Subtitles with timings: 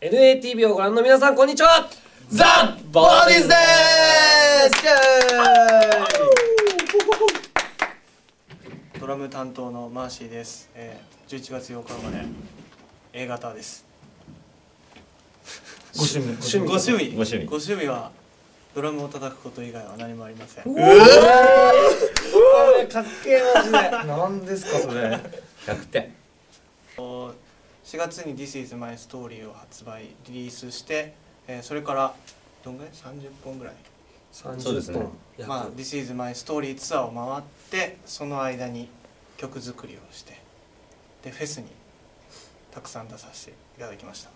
[0.00, 1.88] NATV をご覧の皆さんこんにちは。
[2.28, 3.54] ザ・ボーディーズで
[8.94, 8.98] す。
[8.98, 12.26] ドラム担当のマーシーです、えー、11月8日生まれ。
[13.12, 13.91] A 型です
[15.96, 16.26] ご趣味。
[16.26, 16.98] ご趣味。
[17.10, 17.44] ご趣味。
[17.46, 17.86] ご趣味。
[17.86, 18.10] は
[18.74, 20.64] ドラムを叩くこと以外は何もありません。
[20.64, 20.74] かっ
[23.22, 23.90] けえマジで。
[24.06, 25.20] 何ですかそれ。
[25.66, 26.12] 100点
[26.96, 27.32] 4
[27.98, 31.14] 月に「This is my story」を発売リリースして、
[31.46, 32.14] えーそれから
[32.64, 33.74] どんぐらい？30本ぐらい。
[34.32, 34.98] そうですね。
[34.98, 35.48] 30本約。
[35.48, 38.88] まあ「This is my story」ツアーを回ってその間に
[39.36, 40.40] 曲作りをして
[41.22, 41.66] でフェスに
[42.70, 44.30] たくさん出させていただきました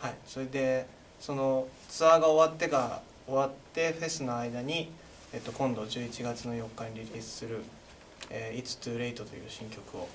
[0.00, 0.14] はい。
[0.26, 0.86] それで
[1.18, 4.92] そのツアーが終わってが終わってフェスの間に、
[5.32, 7.62] えっと、今度11月の4日にリリースする
[8.30, 10.08] 「えー It's Too Late」という新曲を、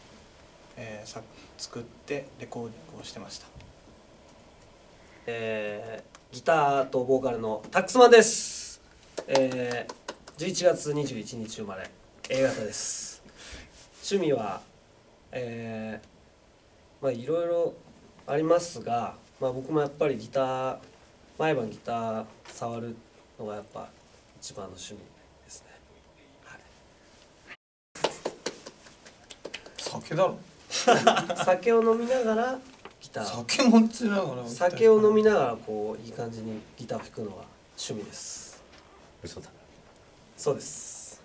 [0.78, 1.22] えー
[1.58, 3.48] 作ってレコーディングをしてました。
[5.28, 8.81] えーギターとボーカルのタックスマンです、
[9.28, 11.88] えー、11月21日生まれ
[12.30, 13.22] A 型です。
[14.09, 14.62] 趣味は
[15.31, 17.73] えーまあいろいろ
[18.25, 20.78] ありますが、まあ、僕もやっぱりギター
[21.38, 22.96] 毎晩ギター触る
[23.38, 23.90] のがやっぱ
[24.42, 25.00] 一番の趣味
[25.44, 25.68] ですね、
[29.78, 30.30] 酒だろ。
[30.30, 30.36] は
[31.42, 32.60] い、酒を飲みながら
[33.02, 33.26] ギター。
[33.26, 34.48] 酒持ちながら。
[34.48, 37.44] 酒を飲みながらこういい感じにギターを弾くのが
[37.78, 38.64] 趣味です。
[39.22, 39.50] 嘘だ。
[40.38, 41.22] そうです。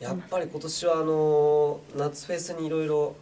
[0.00, 3.14] やっぱり今年はあの夏フェスにいろいろ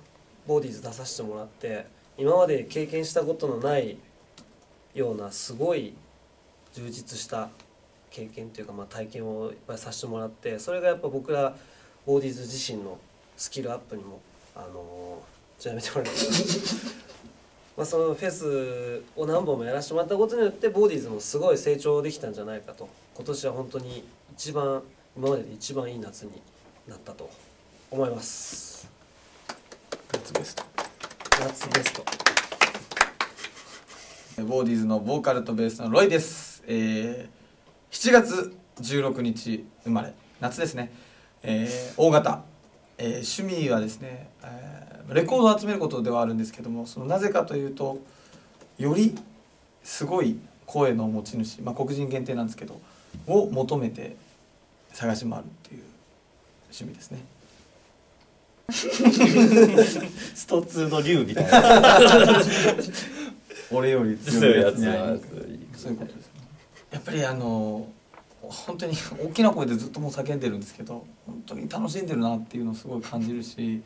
[0.47, 3.99] ボディーズ出させてもらって今まで経験したことのない
[4.97, 5.95] ようなすごい
[6.75, 7.51] 充実した
[8.11, 11.55] 経験というか、まあ、体験をいっぱいさせてもらってそれがやっぱ僕ら
[12.07, 12.99] ボディーズ自身の
[13.37, 14.21] スキルアップにも
[14.55, 15.21] あのちょ
[15.61, 17.07] っとやめてもらえます
[17.77, 22.89] まあそのフェスを何本もやらせてもらったことによってボディーズもすごい成長できたんじゃないかと。
[23.15, 24.05] 今年は本当に
[24.35, 24.83] 一番
[25.15, 26.33] 今までで一番いい夏に
[26.89, 27.29] なったと
[27.91, 28.89] 思います。
[30.13, 30.63] 夏ベスト。
[31.39, 32.26] 夏ベスト
[34.45, 40.93] ボーディーズのボーカルとベースのロイです、えー、7月16日生まれ夏ですね、
[41.43, 42.43] えー、大型、
[42.99, 43.09] えー、
[43.43, 47.99] 趣味はですね、えーレコードを集めることではあるんですけどもそのなぜかというと
[48.79, 49.15] より
[49.83, 52.81] すごい声の持ち主、まあ、黒人限定なんですけど
[53.27, 54.17] を求めて
[54.93, 55.83] 探し回るっていう
[56.65, 57.21] 趣味ですね。
[60.35, 62.01] スト2の竜みたいな
[63.71, 65.17] 俺より強いやつや
[65.75, 66.31] そういうことです
[66.91, 67.89] やっぱりあの
[68.43, 73.83] 本当に大きな声でずっともう叫んでるんですけど本当に楽しんでるなっていうのをすごい感じるし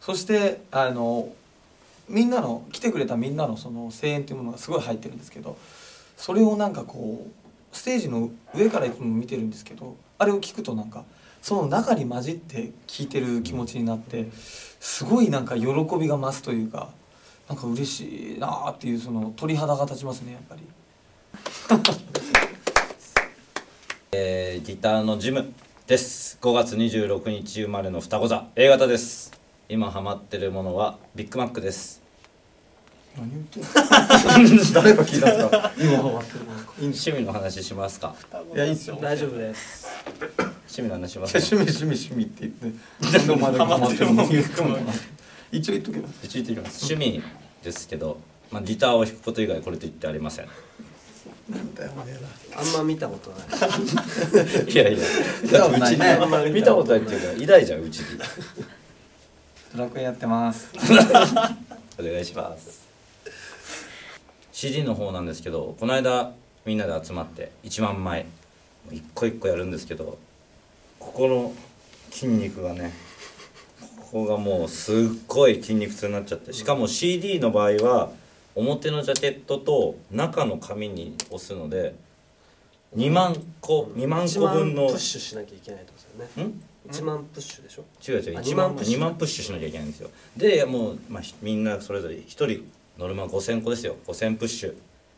[0.00, 1.28] そしてあの
[2.08, 5.56] みんなの来てくれたみんなのその声援っていうものがすごい入ってるんですけど
[6.16, 11.04] それをなんかこうステージの上からいつも見てるんですけどあれを聞くとなんか
[11.42, 14.28] その中に混じって聞いてる気持ちになって
[14.80, 15.66] すごいなんか喜
[15.98, 16.88] びが増すというか
[17.48, 20.62] なんか嬉しいなーっていうその鳥肌が立ちますねやっぱり。
[24.12, 25.52] えーギターのジム
[25.86, 26.38] です。
[26.40, 28.46] 5月26日生まれの双子座。
[28.56, 29.30] A 型です。
[29.68, 32.02] 今ハマってるものはビッグマックです。
[33.16, 33.68] 何言ってんの？
[34.74, 35.72] 誰が聞いたんですか？
[35.78, 36.72] 今ハマってるなんか？
[36.78, 38.14] 趣味の話しますか？
[38.54, 38.98] いやいいっすよ。
[39.00, 39.86] 大丈夫です。
[40.68, 41.38] 趣味の話しますか？
[41.38, 42.72] 趣味趣味趣味って言っ
[43.12, 44.68] て何度までハマってるもん言っても。
[44.76, 44.86] らう
[45.56, 46.84] 一応言っとけば一応言ってきます。
[46.84, 47.22] 趣味
[47.62, 48.18] ですけど、
[48.50, 50.48] まあ、ギターを弾くこと以外これと言ってありません。
[51.48, 52.16] なんだよね
[52.56, 54.70] あんま見たことない。
[54.70, 54.98] いやいや。
[55.50, 56.50] たことないね。
[56.52, 58.18] 見たことないっていうかいないじゃんうちに。
[59.74, 60.68] ドラクエやってます。
[61.98, 62.86] お願いします。
[64.52, 66.32] CD の方なんですけどこの間
[66.64, 68.26] みんなで集まって1万枚。
[68.90, 70.18] 一個一個やるんですけど
[70.98, 71.52] ここの
[72.10, 72.92] 筋肉がね
[74.16, 74.96] ここがもうすっ
[75.28, 78.10] ごい筋肉痛になっちゃってしかも CD の場合は
[78.54, 81.94] 表のジャケットと中の紙に押すので
[82.96, 86.50] 2万個2万個分の1万プッシュしなきゃいけないってことですよね。
[86.50, 87.84] ん？1万プッシュでしょ？
[88.10, 90.10] 違う違うあ1万2万プッシュ2万プッシュしなきゃいけないんですよ。
[90.34, 92.64] でもう、まあ、ひみんなそれぞれ1人
[92.96, 93.96] ノルマ5000個ですよ。
[94.06, 94.74] 5000プッシュ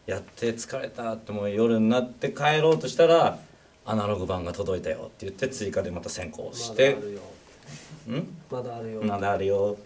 [0.07, 3.39] やって疲れたってもう夜になって帰ろうとしたら
[3.87, 6.97] アナログ版が届いたよって言って追加でまた1000個押して。
[6.97, 7.38] まだあ
[8.09, 8.37] うん？
[8.51, 9.03] まだあるよ。
[9.03, 9.83] まだあるよって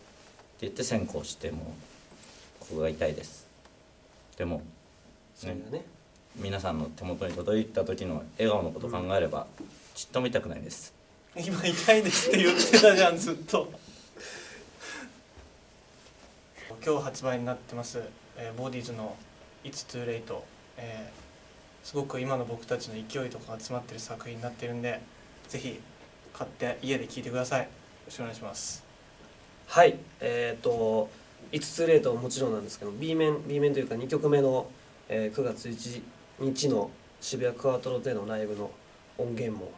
[0.62, 1.60] 言って1000個押してもう
[2.60, 3.46] ここが痛いです。
[4.36, 4.62] ででも
[5.36, 5.84] それがね。
[6.36, 9.46] 皆さんの手元に届いた時の笑顔のことを考えれば
[9.94, 10.94] ちっとも痛くないです。
[11.36, 13.70] 今痛いですって言ってたじゃんずっと。
[16.84, 18.02] 今日発売になってます、
[18.36, 19.14] えーボディーズの
[19.62, 20.40] 「It's Too Late」
[20.78, 25.00] えーすごく今の僕たちの勢いとかが詰まってる作品になってるんで
[25.48, 25.80] ぜひ
[26.32, 27.60] 買って家で聴いてください。
[27.60, 27.66] よ
[28.06, 28.84] ろしくお願いします。
[29.66, 29.96] はい。
[30.20, 31.08] えっ、と
[31.52, 34.66] 「5つレート」ももちろんなんですけど B 面 B 面というか2曲目の、
[35.08, 36.02] えー9月1
[36.40, 36.90] 日の
[37.20, 38.70] 渋谷クワトロでのライブの
[39.18, 39.70] 音源も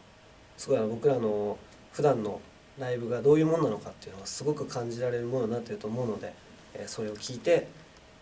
[0.57, 1.59] すごい僕らの
[1.93, 2.41] 普段の
[2.79, 6.33] ライブがどういうもんなのかっていうのがすごく感じられるものになってると思うので、
[6.75, 7.69] えーそれを聞いて、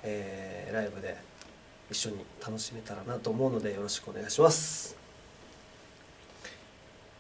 [0.03, 1.17] えーライブで
[1.91, 4.97] 一緒に楽しめたらなと思うのでよろしくお願いします。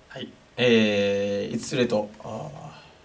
[0.08, 2.50] はい、えー、いつれとあ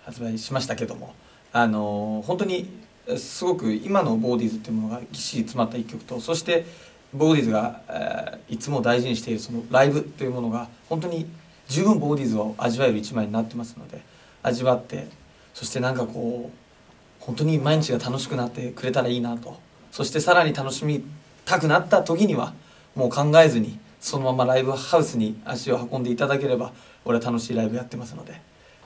[0.03, 1.13] ー発売しましたけども、
[1.51, 2.69] あのー本当に
[3.17, 6.65] すごく今のボーディーズっていうものがぎっしり詰まった一曲とそして
[7.13, 11.25] ボーディーズが、えーいつも大事にしているそのライブというものが本当に
[11.67, 14.01] 十分ボーディーズを味わえる一枚になってますので
[14.41, 15.07] 味わって
[15.53, 19.59] そしてなんかこう本当に毎日が楽しくなってくれたらいいなと。
[19.91, 21.03] そしてさらに楽しみ
[21.45, 22.53] たくなった時には
[22.95, 26.73] もう考えずにそのままライブハウスに足を運んでいただければ
[27.05, 28.39] 俺は楽しいライブやってますので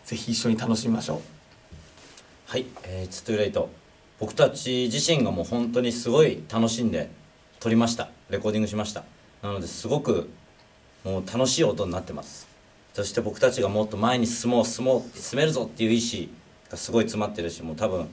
[0.03, 1.19] ぜひ一緒に楽しみましょう。
[2.47, 3.59] はい「えー、It's Too l a t」
[4.19, 7.09] 僕たち自身がもう本当にすごい楽しんで
[7.59, 8.09] 撮りました。
[8.29, 9.03] レコーディングしました。
[9.41, 10.29] なのですごく
[11.03, 12.47] もう楽しい音になってます。
[12.93, 16.29] そして僕たちがもっと前に進もう進もう進めるぞっていう意志
[16.69, 18.09] がすごい詰まってるしもう多分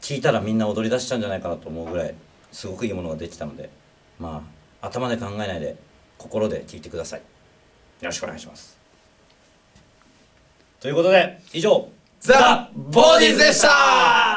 [0.00, 2.14] 聞いたらみんな踊り出しちゃうんじゃないかなと思うぐらい
[2.50, 3.70] すごくいいものができたので
[4.18, 4.42] ま
[4.80, 5.76] あ頭で考えないで
[6.20, 7.20] 心で聞いてください。
[7.20, 7.24] よ
[8.02, 8.76] ろしくお願いします。
[10.78, 11.88] ということで以上
[12.20, 14.29] ザ・ボーディーズでした。